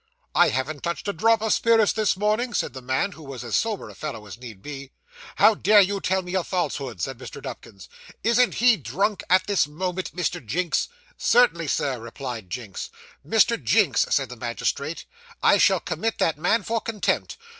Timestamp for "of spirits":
1.43-1.93